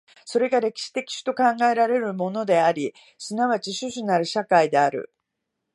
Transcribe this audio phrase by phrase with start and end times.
[0.25, 5.13] それが歴史的種と考えられるものであり、即ち種々なる社会である。